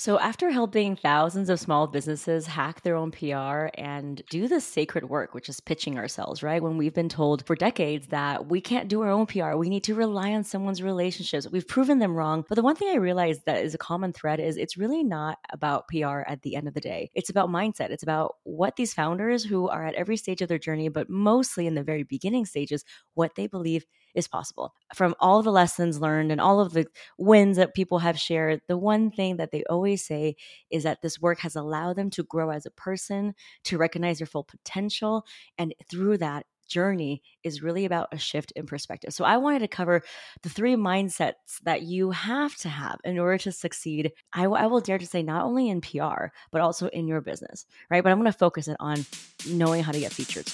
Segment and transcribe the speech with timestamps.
[0.00, 5.10] So, after helping thousands of small businesses hack their own PR and do the sacred
[5.10, 6.62] work, which is pitching ourselves, right?
[6.62, 9.84] When we've been told for decades that we can't do our own PR, we need
[9.84, 11.46] to rely on someone's relationships.
[11.52, 12.46] We've proven them wrong.
[12.48, 15.36] But the one thing I realized that is a common thread is it's really not
[15.52, 17.10] about PR at the end of the day.
[17.12, 17.90] It's about mindset.
[17.90, 21.66] It's about what these founders who are at every stage of their journey, but mostly
[21.66, 23.84] in the very beginning stages, what they believe
[24.14, 24.74] is possible.
[24.94, 26.86] From all the lessons learned and all of the
[27.18, 30.36] wins that people have shared, the one thing that they always say
[30.70, 33.34] is that this work has allowed them to grow as a person,
[33.64, 35.26] to recognize their full potential,
[35.58, 39.12] and through that, journey is really about a shift in perspective.
[39.12, 40.02] So I wanted to cover
[40.42, 41.34] the three mindsets
[41.64, 44.12] that you have to have in order to succeed.
[44.32, 47.66] I, I will dare to say not only in PR, but also in your business,
[47.90, 48.02] right?
[48.02, 49.04] But I'm going to focus it on
[49.46, 50.48] knowing how to get featured.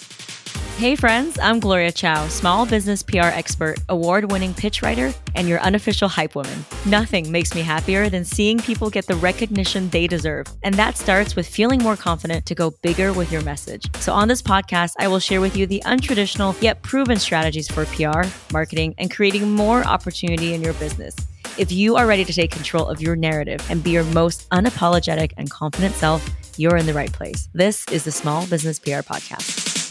[0.76, 5.58] Hey, friends, I'm Gloria Chou, small business PR expert, award winning pitch writer, and your
[5.60, 6.66] unofficial hype woman.
[6.84, 10.48] Nothing makes me happier than seeing people get the recognition they deserve.
[10.62, 13.86] And that starts with feeling more confident to go bigger with your message.
[14.00, 17.86] So, on this podcast, I will share with you the untraditional yet proven strategies for
[17.86, 21.16] PR, marketing, and creating more opportunity in your business.
[21.56, 25.32] If you are ready to take control of your narrative and be your most unapologetic
[25.38, 27.48] and confident self, you're in the right place.
[27.54, 29.85] This is the Small Business PR Podcast.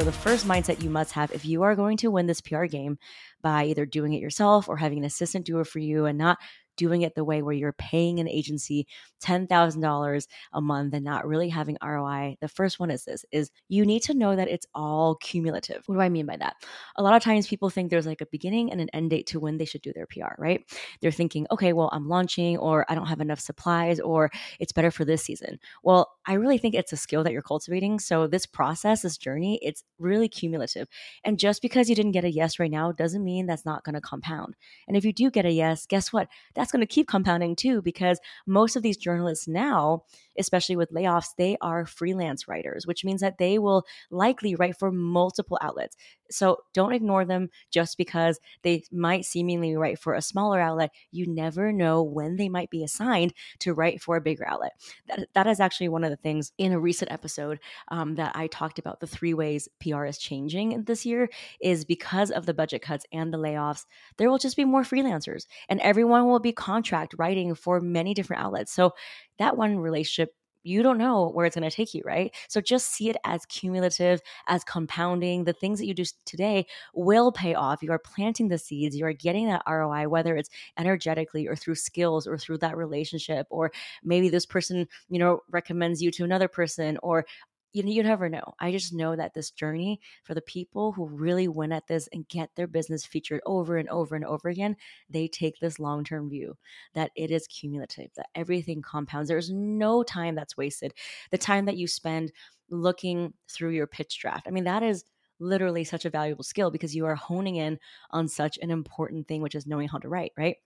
[0.00, 2.64] So, the first mindset you must have if you are going to win this PR
[2.64, 2.98] game
[3.42, 6.38] by either doing it yourself or having an assistant do it for you and not
[6.80, 8.86] doing it the way where you're paying an agency
[9.22, 12.36] $10,000 a month and not really having ROI.
[12.40, 15.82] The first one is this is you need to know that it's all cumulative.
[15.84, 16.54] What do I mean by that?
[16.96, 19.40] A lot of times people think there's like a beginning and an end date to
[19.40, 20.62] when they should do their PR, right?
[21.02, 24.90] They're thinking, okay, well, I'm launching or I don't have enough supplies or it's better
[24.90, 25.58] for this season.
[25.82, 27.98] Well, I really think it's a skill that you're cultivating.
[27.98, 30.86] So this process, this journey, it's really cumulative.
[31.24, 33.96] And just because you didn't get a yes right now doesn't mean that's not going
[33.96, 34.54] to compound.
[34.86, 36.28] And if you do get a yes, guess what?
[36.54, 40.04] That's going to keep compounding too, because most of these journalists now,
[40.38, 44.92] especially with layoffs, they are freelance writers, which means that they will likely write for
[44.92, 45.96] multiple outlets.
[46.30, 50.90] So don't ignore them just because they might seemingly write for a smaller outlet.
[51.10, 54.72] You never know when they might be assigned to write for a bigger outlet.
[55.08, 58.46] That, that is actually one of the things in a recent episode um, that I
[58.46, 61.28] talked about the three ways PR is changing this year
[61.60, 63.86] is because of the budget cuts and the layoffs,
[64.16, 68.42] there will just be more freelancers and everyone will be contract writing for many different
[68.42, 68.72] outlets.
[68.72, 68.92] So
[69.38, 72.34] that one relationship you don't know where it's going to take you, right?
[72.48, 75.44] So just see it as cumulative, as compounding.
[75.44, 77.82] The things that you do today will pay off.
[77.82, 81.76] You are planting the seeds, you are getting that ROI, whether it's energetically or through
[81.76, 83.72] skills or through that relationship, or
[84.04, 87.26] maybe this person, you know, recommends you to another person, or
[87.72, 88.54] you you never know.
[88.58, 92.28] I just know that this journey for the people who really win at this and
[92.28, 94.76] get their business featured over and over and over again,
[95.08, 96.56] they take this long term view
[96.94, 99.28] that it is cumulative, that everything compounds.
[99.28, 100.94] There's no time that's wasted.
[101.30, 102.32] The time that you spend
[102.70, 105.04] looking through your pitch draft, I mean, that is
[105.38, 107.78] literally such a valuable skill because you are honing in
[108.10, 110.56] on such an important thing, which is knowing how to write, right?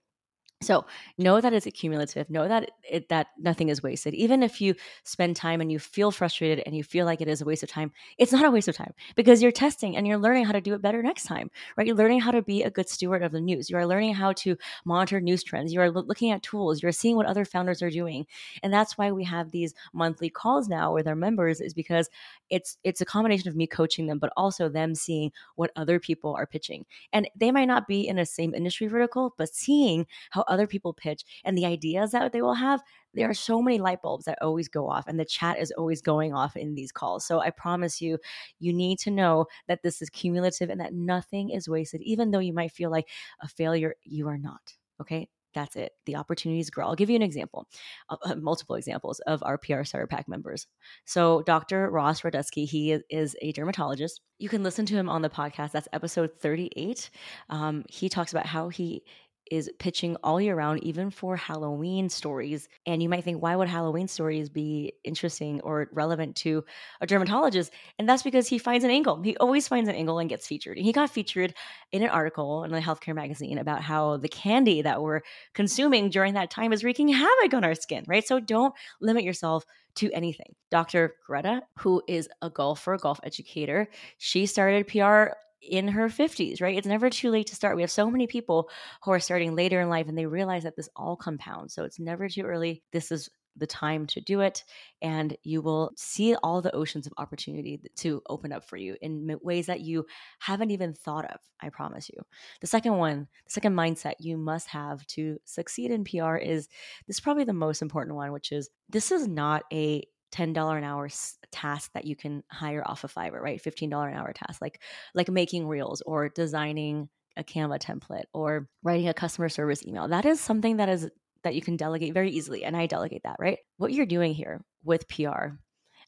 [0.61, 0.85] So
[1.17, 2.29] know that it's accumulative.
[2.29, 4.13] Know that it, that nothing is wasted.
[4.13, 4.73] Even if you
[5.03, 7.69] spend time and you feel frustrated and you feel like it is a waste of
[7.69, 10.61] time, it's not a waste of time because you're testing and you're learning how to
[10.61, 11.85] do it better next time, right?
[11.85, 13.69] You're learning how to be a good steward of the news.
[13.69, 15.73] You are learning how to monitor news trends.
[15.73, 16.81] You are lo- looking at tools.
[16.81, 18.25] You're seeing what other founders are doing,
[18.63, 21.59] and that's why we have these monthly calls now with our members.
[21.59, 22.09] Is because
[22.49, 26.33] it's it's a combination of me coaching them, but also them seeing what other people
[26.33, 30.44] are pitching, and they might not be in the same industry vertical, but seeing how
[30.47, 32.81] other people pitch and the ideas that they will have,
[33.13, 36.01] there are so many light bulbs that always go off and the chat is always
[36.01, 37.25] going off in these calls.
[37.25, 38.17] So I promise you,
[38.59, 42.01] you need to know that this is cumulative and that nothing is wasted.
[42.01, 43.07] Even though you might feel like
[43.41, 44.73] a failure, you are not.
[45.01, 45.29] Okay.
[45.55, 45.93] That's it.
[46.05, 46.85] The opportunities grow.
[46.85, 47.67] I'll give you an example,
[48.09, 50.67] uh, uh multiple examples of our PR Starter Pack members.
[51.05, 51.89] So, Dr.
[51.89, 54.19] Ross Radetsky, he is a dermatologist.
[54.37, 55.71] You can listen to him on the podcast.
[55.71, 57.09] That's episode 38.
[57.49, 59.03] Um, he talks about how he
[59.51, 62.67] is pitching all year round, even for Halloween stories.
[62.85, 66.63] And you might think, why would Halloween stories be interesting or relevant to
[67.01, 67.71] a dermatologist?
[67.99, 69.21] And that's because he finds an angle.
[69.21, 70.77] He always finds an angle and gets featured.
[70.77, 71.53] And he got featured
[71.91, 75.21] in an article in a healthcare magazine about how the candy that we're
[75.53, 78.25] consuming during that time is wreaking havoc on our skin, right?
[78.25, 79.65] So don't limit yourself
[79.95, 80.55] to anything.
[80.71, 81.15] Dr.
[81.25, 83.87] Greta, who is a golfer, golf educator,
[84.17, 85.35] she started PR
[85.69, 86.77] in her 50s, right?
[86.77, 87.75] It's never too late to start.
[87.75, 88.69] We have so many people
[89.03, 91.73] who are starting later in life and they realize that this all compounds.
[91.73, 92.83] So it's never too early.
[92.91, 94.63] This is the time to do it
[95.01, 99.37] and you will see all the oceans of opportunity to open up for you in
[99.41, 100.05] ways that you
[100.39, 102.21] haven't even thought of i promise you
[102.61, 106.67] the second one the second mindset you must have to succeed in pr is
[107.07, 110.03] this is probably the most important one which is this is not a
[110.35, 111.09] $10 an hour
[111.51, 113.61] task that you can hire off of Fiverr, right?
[113.61, 114.81] $15 an hour task, like
[115.13, 120.07] like making reels or designing a Canva template or writing a customer service email.
[120.07, 121.09] That is something that is
[121.43, 122.63] that you can delegate very easily.
[122.63, 123.59] And I delegate that, right?
[123.77, 125.57] What you're doing here with PR,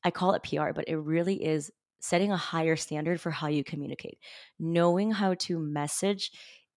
[0.04, 3.64] I call it PR, but it really is setting a higher standard for how you
[3.64, 4.18] communicate.
[4.60, 6.32] Knowing how to message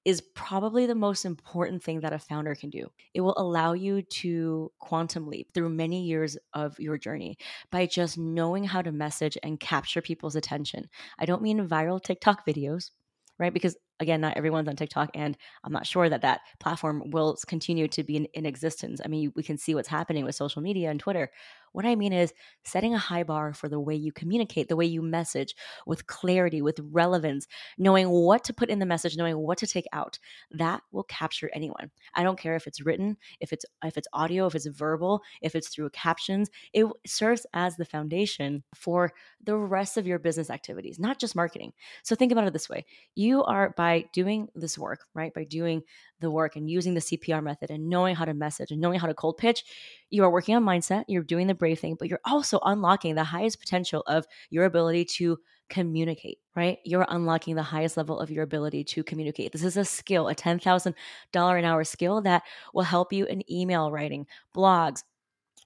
[0.04, 2.90] is probably the most important thing that a founder can do.
[3.12, 7.36] It will allow you to quantum leap through many years of your journey
[7.70, 10.88] by just knowing how to message and capture people's attention.
[11.18, 12.90] I don't mean viral TikTok videos,
[13.38, 13.52] right?
[13.52, 17.86] Because again, not everyone's on TikTok, and I'm not sure that that platform will continue
[17.88, 19.00] to be in, in, existence.
[19.04, 21.30] I mean, we can see what's happening with social media and Twitter.
[21.72, 22.32] What I mean is
[22.64, 25.54] setting a high bar for the way you communicate, the way you message
[25.86, 27.46] with clarity, with relevance,
[27.78, 30.18] knowing what to put in the message, knowing what to take out.
[30.50, 31.90] That will capture anyone.
[32.14, 35.54] I don't care if it's written, if it's if it's audio, if it's verbal, if
[35.54, 36.50] it's through captions.
[36.72, 39.12] It serves as the foundation for
[39.42, 41.72] the rest of your business activities, not just marketing.
[42.02, 42.84] So think about it this way.
[43.14, 45.32] You are by doing this work, right?
[45.32, 45.82] By doing
[46.20, 49.06] the work and using the CPR method and knowing how to message and knowing how
[49.06, 49.64] to cold pitch,
[50.10, 53.24] you are working on mindset, you're doing the brave thing, but you're also unlocking the
[53.24, 55.38] highest potential of your ability to
[55.68, 56.78] communicate, right?
[56.84, 59.52] You're unlocking the highest level of your ability to communicate.
[59.52, 60.94] This is a skill, a $10,000
[61.34, 62.42] an hour skill that
[62.74, 65.02] will help you in email writing, blogs,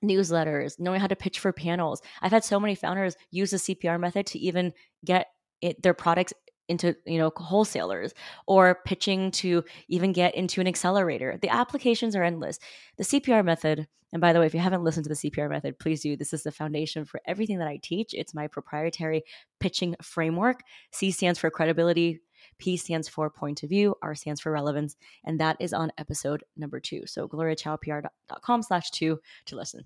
[0.04, 2.02] newsletters, knowing how to pitch for panels.
[2.20, 4.72] I've had so many founders use the CPR method to even
[5.04, 5.28] get
[5.60, 6.34] it, their products
[6.68, 8.14] into you know wholesalers
[8.46, 11.38] or pitching to even get into an accelerator.
[11.40, 12.58] The applications are endless.
[12.96, 15.78] The cpr method and by the way if you haven't listened to the cpr method
[15.78, 16.16] please do.
[16.16, 18.14] This is the foundation for everything that i teach.
[18.14, 19.24] It's my proprietary
[19.60, 20.60] pitching framework.
[20.92, 22.20] C stands for credibility
[22.58, 26.44] p stands for point of view r stands for relevance and that is on episode
[26.56, 27.02] number two.
[27.06, 29.84] So gloriachoupr.com slash two to listen.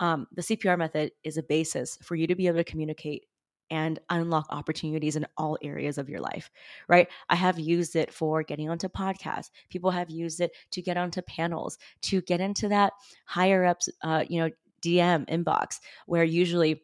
[0.00, 3.26] Um, the cpr method is a basis for you to be able to communicate
[3.70, 6.50] and unlock opportunities in all areas of your life,
[6.88, 7.08] right?
[7.28, 9.50] I have used it for getting onto podcasts.
[9.68, 12.92] People have used it to get onto panels, to get into that
[13.24, 14.50] higher ups, uh, you know,
[14.82, 16.82] DM inbox where usually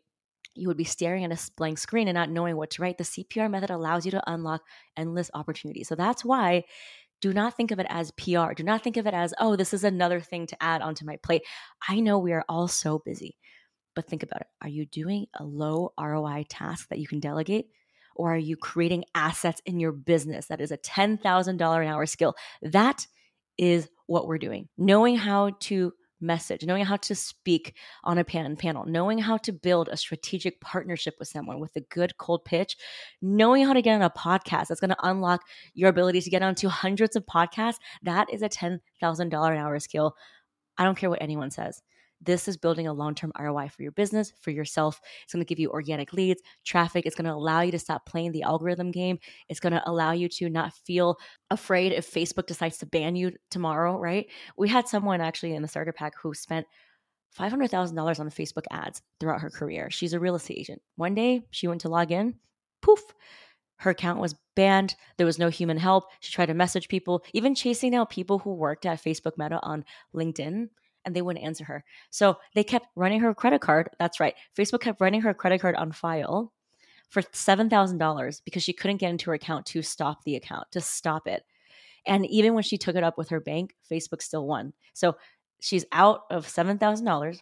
[0.55, 2.99] you would be staring at a blank screen and not knowing what to write.
[2.99, 4.63] The CPR method allows you to unlock
[4.97, 5.89] endless opportunities.
[5.89, 6.65] So that's why
[7.21, 8.53] do not think of it as PR.
[8.55, 11.17] Do not think of it as, oh, this is another thing to add onto my
[11.17, 11.43] plate.
[11.89, 13.37] I know we are all so busy.
[13.95, 14.47] But think about it.
[14.61, 17.69] Are you doing a low ROI task that you can delegate?
[18.17, 22.35] Or are you creating assets in your business that is a $10,000 an hour skill?
[22.63, 23.07] That
[23.59, 24.69] is what we're doing.
[24.77, 29.53] Knowing how to message, knowing how to speak on a pan- panel, knowing how to
[29.53, 32.77] build a strategic partnership with someone with a good cold pitch,
[33.21, 35.43] knowing how to get on a podcast that's going to unlock
[35.75, 38.81] your ability to get onto hundreds of podcasts, that is a $10,000
[39.23, 40.17] an hour skill.
[40.79, 41.83] I don't care what anyone says.
[42.25, 45.01] This is building a long term ROI for your business, for yourself.
[45.23, 47.07] It's going to give you organic leads, traffic.
[47.07, 49.19] It's going to allow you to stop playing the algorithm game.
[49.49, 51.19] It's going to allow you to not feel
[51.51, 54.27] afraid if Facebook decides to ban you tomorrow, right?
[54.57, 56.67] We had someone actually in the starter pack who spent
[57.39, 59.91] $500,000 on Facebook ads throughout her career.
[59.91, 60.83] She's a real estate agent.
[60.97, 62.35] One day she went to log in,
[62.81, 63.03] poof,
[63.79, 64.95] her account was banned.
[65.17, 66.05] There was no human help.
[66.21, 69.85] She tried to message people, even chasing out people who worked at Facebook Meta on
[70.15, 70.69] LinkedIn
[71.05, 71.85] and they wouldn't answer her.
[72.11, 73.91] So they kept running her credit card.
[73.99, 74.35] That's right.
[74.57, 76.53] Facebook kept running her credit card on file
[77.09, 81.27] for $7,000 because she couldn't get into her account to stop the account, to stop
[81.27, 81.45] it.
[82.07, 84.73] And even when she took it up with her bank, Facebook still won.
[84.93, 85.17] So
[85.61, 87.41] she's out of $7,000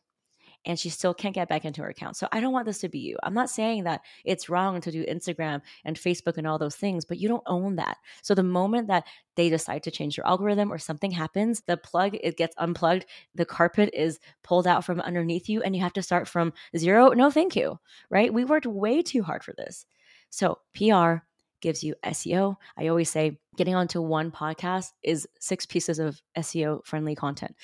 [0.65, 2.17] and she still can't get back into her account.
[2.17, 3.17] So I don't want this to be you.
[3.23, 7.05] I'm not saying that it's wrong to do Instagram and Facebook and all those things,
[7.05, 7.99] but you don't own that.
[8.23, 9.05] So the moment that
[9.35, 13.45] they decide to change your algorithm or something happens, the plug it gets unplugged, the
[13.45, 17.11] carpet is pulled out from underneath you and you have to start from zero.
[17.11, 17.79] No, thank you.
[18.11, 18.33] Right?
[18.33, 19.87] We worked way too hard for this.
[20.31, 21.17] So PR
[21.61, 22.57] gives you SEO.
[22.77, 27.55] I always say getting onto one podcast is six pieces of SEO friendly content.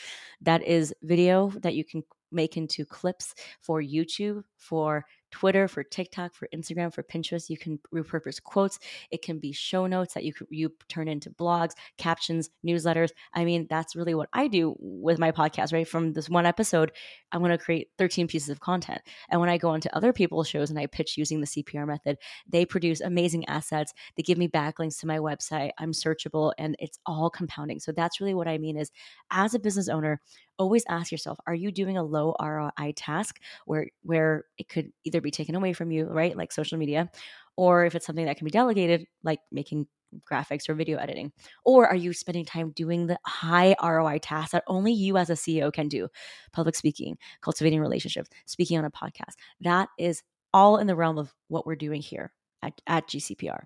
[0.40, 6.34] That is video that you can make into clips for YouTube, for Twitter, for TikTok,
[6.34, 7.50] for Instagram, for Pinterest.
[7.50, 8.78] You can repurpose quotes.
[9.10, 13.10] It can be show notes that you you turn into blogs, captions, newsletters.
[13.34, 15.86] I mean, that's really what I do with my podcast, right?
[15.86, 16.92] From this one episode,
[17.32, 19.00] I'm going to create 13 pieces of content.
[19.30, 22.18] And when I go onto other people's shows and I pitch using the CPR method,
[22.48, 23.92] they produce amazing assets.
[24.16, 25.70] They give me backlinks to my website.
[25.78, 27.80] I'm searchable and it's all compounding.
[27.80, 28.90] So that's really what I mean is
[29.30, 30.20] as a business owner,
[30.58, 35.17] always ask yourself, are you doing a low ROI task where where it could either
[35.20, 36.36] be taken away from you, right?
[36.36, 37.10] Like social media,
[37.56, 39.86] or if it's something that can be delegated, like making
[40.30, 41.32] graphics or video editing?
[41.64, 45.34] Or are you spending time doing the high ROI tasks that only you as a
[45.34, 46.08] CEO can do?
[46.52, 49.34] Public speaking, cultivating relationships, speaking on a podcast.
[49.60, 50.22] That is
[50.52, 52.32] all in the realm of what we're doing here
[52.62, 53.64] at, at GCPR.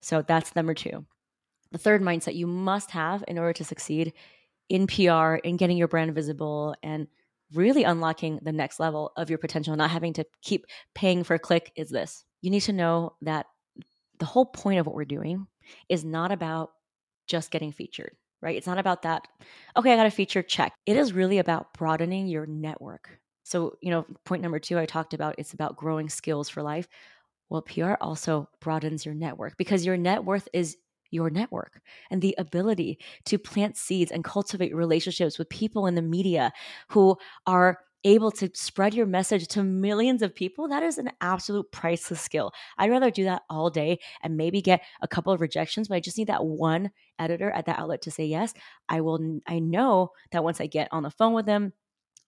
[0.00, 1.04] So that's number two.
[1.72, 4.12] The third mindset you must have in order to succeed
[4.68, 7.06] in PR, in getting your brand visible, and
[7.54, 11.38] really unlocking the next level of your potential, not having to keep paying for a
[11.38, 12.24] click is this.
[12.42, 13.46] You need to know that
[14.18, 15.46] the whole point of what we're doing
[15.88, 16.70] is not about
[17.26, 18.56] just getting featured, right?
[18.56, 19.26] It's not about that,
[19.76, 20.72] okay, I got a feature, check.
[20.86, 23.18] It is really about broadening your network.
[23.42, 26.88] So, you know, point number two, I talked about it's about growing skills for life.
[27.48, 30.76] Well, PR also broadens your network because your net worth is
[31.10, 36.02] your network and the ability to plant seeds and cultivate relationships with people in the
[36.02, 36.52] media
[36.88, 41.70] who are able to spread your message to millions of people, that is an absolute
[41.72, 42.52] priceless skill.
[42.78, 46.00] I'd rather do that all day and maybe get a couple of rejections, but I
[46.00, 48.54] just need that one editor at that outlet to say yes.
[48.88, 51.72] I will I know that once I get on the phone with them,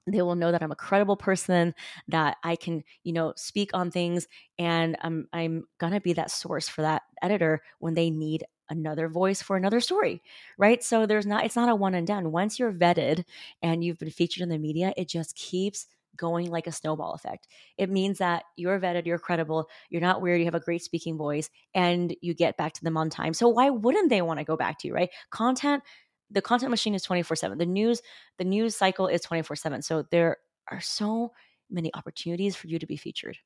[0.06, 1.74] they will know that I'm a credible person,
[2.08, 4.26] that I can, you know, speak on things
[4.58, 9.08] and I'm I'm going to be that source for that editor when they need another
[9.08, 10.22] voice for another story,
[10.56, 10.82] right?
[10.82, 12.32] So there's not, it's not a one and done.
[12.32, 13.24] Once you're vetted
[13.62, 17.46] and you've been featured in the media, it just keeps going like a snowball effect.
[17.76, 21.16] It means that you're vetted, you're credible, you're not weird, you have a great speaking
[21.16, 23.32] voice, and you get back to them on time.
[23.34, 25.10] So why wouldn't they want to go back to you, right?
[25.30, 25.82] Content,
[26.30, 27.58] the content machine is 24-7.
[27.58, 28.02] The news,
[28.36, 29.82] the news cycle is 24-7.
[29.84, 30.38] So there
[30.70, 31.32] are so
[31.70, 33.38] many opportunities for you to be featured.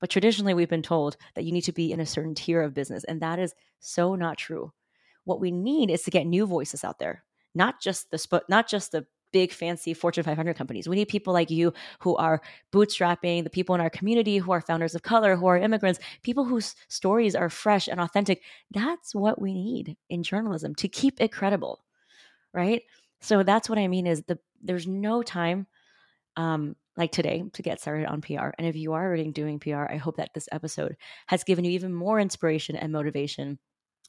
[0.00, 2.74] But traditionally, we've been told that you need to be in a certain tier of
[2.74, 4.72] business, and that is so not true.
[5.24, 8.92] What we need is to get new voices out there, not just the not just
[8.92, 10.88] the big fancy Fortune 500 companies.
[10.88, 12.42] We need people like you who are
[12.72, 16.44] bootstrapping, the people in our community who are founders of color, who are immigrants, people
[16.44, 18.42] whose stories are fresh and authentic.
[18.70, 21.84] That's what we need in journalism to keep it credible,
[22.52, 22.82] right?
[23.20, 25.66] So that's what I mean is the there's no time
[26.36, 28.50] um, like today to get started on PR.
[28.58, 31.72] And if you are already doing PR, I hope that this episode has given you
[31.72, 33.58] even more inspiration and motivation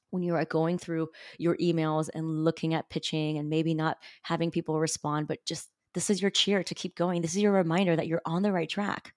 [0.09, 4.51] when you are going through your emails and looking at pitching and maybe not having
[4.51, 7.21] people respond, but just this is your cheer to keep going.
[7.21, 9.13] This is your reminder that you're on the right track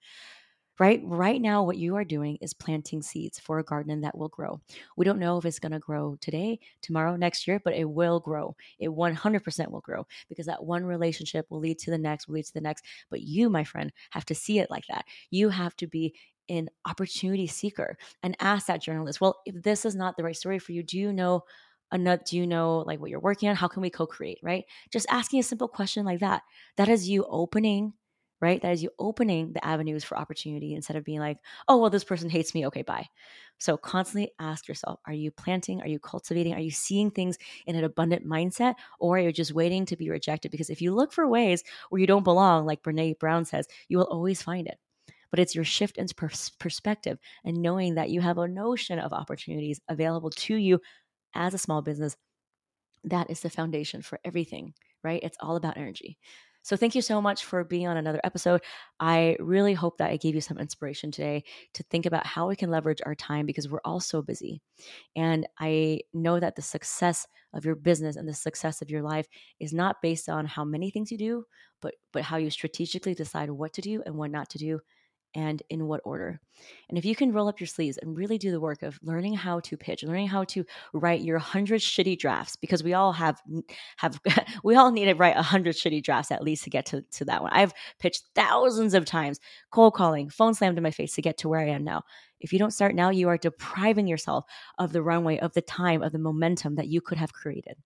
[0.78, 1.00] right?
[1.04, 4.60] Right now, what you are doing is planting seeds for a garden that will grow.
[4.96, 8.20] We don't know if it's going to grow today, tomorrow, next year, but it will
[8.20, 8.56] grow.
[8.78, 12.46] It 100% will grow because that one relationship will lead to the next, will lead
[12.46, 12.84] to the next.
[13.10, 15.04] But you, my friend, have to see it like that.
[15.30, 16.14] You have to be
[16.48, 20.58] an opportunity seeker and ask that journalist, well, if this is not the right story
[20.58, 21.44] for you, do you know?
[21.92, 23.54] Another, do you know like what you're working on?
[23.54, 24.40] How can we co-create?
[24.42, 24.64] Right?
[24.90, 26.42] Just asking a simple question like that.
[26.76, 27.92] That is you opening
[28.40, 28.60] right?
[28.60, 31.38] That is you opening the avenues for opportunity instead of being like,
[31.68, 32.66] oh, well, this person hates me.
[32.66, 33.06] Okay, bye.
[33.58, 35.80] So constantly ask yourself are you planting?
[35.80, 36.54] Are you cultivating?
[36.54, 38.74] Are you seeing things in an abundant mindset?
[38.98, 40.50] Or are you just waiting to be rejected?
[40.50, 43.98] Because if you look for ways where you don't belong, like Brene Brown says, you
[43.98, 44.78] will always find it.
[45.30, 49.12] But it's your shift in pers- perspective and knowing that you have a notion of
[49.12, 50.80] opportunities available to you
[51.34, 52.16] as a small business.
[53.04, 55.22] That is the foundation for everything, right?
[55.22, 56.18] It's all about energy.
[56.64, 58.62] So thank you so much for being on another episode.
[58.98, 61.44] I really hope that I gave you some inspiration today
[61.74, 64.62] to think about how we can leverage our time because we're all so busy.
[65.14, 69.28] And I know that the success of your business and the success of your life
[69.60, 71.44] is not based on how many things you do,
[71.82, 74.80] but but how you strategically decide what to do and what not to do
[75.34, 76.40] and in what order.
[76.88, 79.34] And if you can roll up your sleeves and really do the work of learning
[79.34, 83.40] how to pitch, learning how to write your 100 shitty drafts because we all have
[83.96, 84.20] have
[84.64, 87.42] we all need to write 100 shitty drafts at least to get to, to that
[87.42, 87.52] one.
[87.52, 91.48] I've pitched thousands of times, cold calling, phone slammed in my face to get to
[91.48, 92.02] where I am now.
[92.40, 94.44] If you don't start now, you are depriving yourself
[94.78, 97.76] of the runway, of the time, of the momentum that you could have created.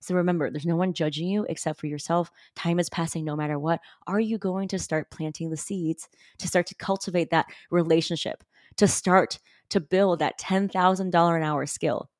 [0.00, 2.30] So remember, there's no one judging you except for yourself.
[2.56, 3.80] Time is passing no matter what.
[4.06, 8.42] Are you going to start planting the seeds to start to cultivate that relationship,
[8.76, 9.38] to start
[9.70, 12.10] to build that $10,000 an hour skill?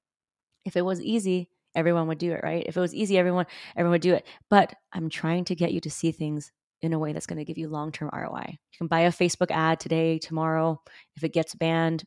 [0.64, 2.64] If it was easy, everyone would do it, right?
[2.66, 3.46] If it was easy, everyone
[3.76, 4.26] everyone would do it.
[4.48, 7.44] But I'm trying to get you to see things in a way that's going to
[7.44, 8.46] give you long term ROI.
[8.48, 10.80] You can buy a Facebook ad today, tomorrow.
[11.16, 12.04] If it gets banned,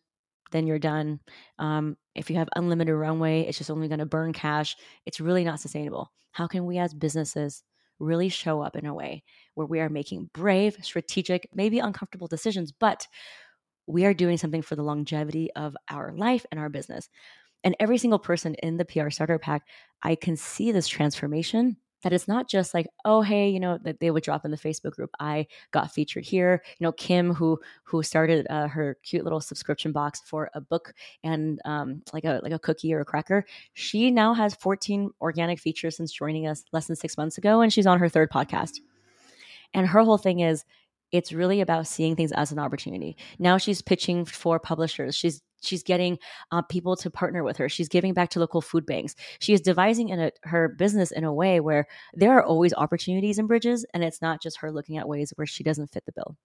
[0.52, 1.20] then you're done.
[1.60, 4.76] Um, if you have unlimited runway, it's just only going to burn cash.
[5.06, 6.12] It's really not sustainable.
[6.32, 7.64] How can we as businesses
[8.00, 9.24] really show up in a way
[9.56, 13.08] where we are making brave, strategic, maybe uncomfortable decisions, but
[13.88, 17.10] we are doing something for the longevity of our life and our business.
[17.64, 19.64] And every single person in the PR starter pack,
[20.02, 24.00] I can see this transformation that it's not just like oh hey you know that
[24.00, 27.60] they would drop in the facebook group i got featured here you know kim who
[27.84, 30.94] who started uh, her cute little subscription box for a book
[31.24, 35.60] and um, like a like a cookie or a cracker she now has 14 organic
[35.60, 38.80] features since joining us less than six months ago and she's on her third podcast.
[39.74, 40.66] And her whole thing is
[41.14, 43.16] it's really about seeing things as an opportunity.
[43.38, 45.16] Now she's pitching for publishers.
[45.16, 46.18] She's she's getting
[46.52, 47.70] uh, people to partner with her.
[47.70, 49.16] She's giving back to local food banks.
[49.40, 53.38] She is devising in a, her business in a way where there are always opportunities
[53.38, 56.12] and bridges, and it's not just her looking at ways where she doesn't fit the
[56.12, 56.36] bill.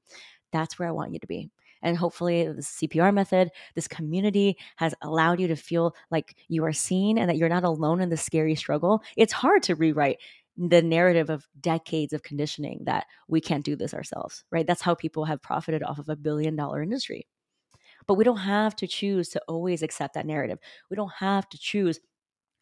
[0.52, 1.50] That's where I want you to be.
[1.80, 6.72] And hopefully, the CPR method, this community has allowed you to feel like you are
[6.72, 9.02] seen and that you're not alone in the scary struggle.
[9.16, 10.18] It's hard to rewrite
[10.58, 14.66] the narrative of decades of conditioning that we can't do this ourselves, right?
[14.66, 17.28] That's how people have profited off of a billion dollar industry.
[18.08, 20.58] But we don't have to choose to always accept that narrative.
[20.90, 22.00] We don't have to choose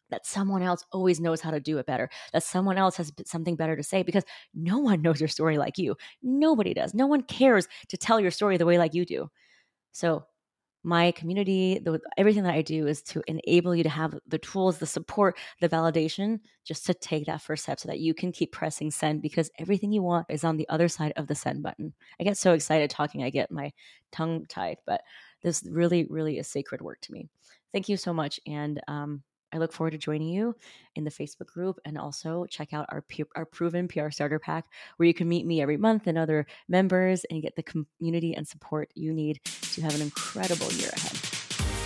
[0.09, 3.55] that someone else always knows how to do it better, that someone else has something
[3.55, 4.23] better to say because
[4.53, 5.95] no one knows your story like you.
[6.21, 6.93] Nobody does.
[6.93, 9.29] No one cares to tell your story the way like you do.
[9.91, 10.25] So
[10.83, 14.77] my community, the, everything that I do is to enable you to have the tools,
[14.77, 18.51] the support, the validation, just to take that first step so that you can keep
[18.51, 21.93] pressing send because everything you want is on the other side of the send button.
[22.19, 23.71] I get so excited talking, I get my
[24.11, 25.01] tongue tied, but
[25.43, 27.27] this really, really is sacred work to me.
[27.73, 28.39] Thank you so much.
[28.47, 29.23] And um,
[29.53, 30.55] I look forward to joining you
[30.95, 33.03] in the Facebook group and also check out our,
[33.35, 34.65] our proven PR starter pack
[34.97, 38.47] where you can meet me every month and other members and get the community and
[38.47, 41.17] support you need to have an incredible year ahead.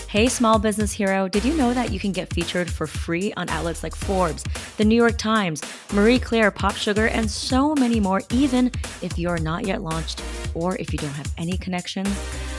[0.08, 3.48] Hey, small business hero, did you know that you can get featured for free on
[3.48, 4.44] outlets like Forbes,
[4.76, 5.62] The New York Times,
[5.94, 10.22] Marie Claire, Pop Sugar, and so many more, even if you're not yet launched
[10.54, 12.10] or if you don't have any connections?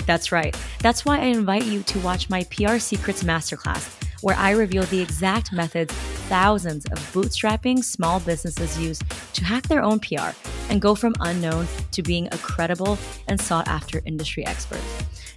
[0.06, 0.56] That's right.
[0.78, 5.00] That's why I invite you to watch my PR Secrets Masterclass where I reveal the
[5.00, 5.92] exact methods
[6.32, 9.00] thousands of bootstrapping small businesses use
[9.34, 10.30] to hack their own PR
[10.70, 12.96] and go from unknown to being a credible
[13.28, 14.80] and sought after industry expert.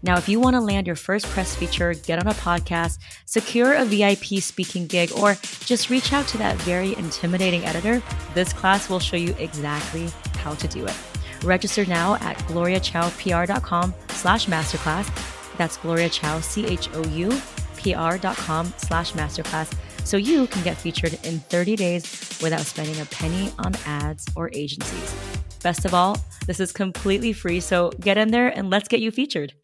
[0.03, 3.73] Now, if you want to land your first press feature, get on a podcast, secure
[3.73, 8.01] a VIP speaking gig, or just reach out to that very intimidating editor,
[8.33, 10.95] this class will show you exactly how to do it.
[11.43, 15.57] Register now at gloriachoupr.com slash masterclass.
[15.57, 17.31] That's Gloria Chou, C-H-O-U
[17.85, 19.71] pr.com slash masterclass
[20.03, 24.49] so you can get featured in 30 days without spending a penny on ads or
[24.53, 25.15] agencies.
[25.63, 29.09] Best of all, this is completely free, so get in there and let's get you
[29.09, 29.55] featured.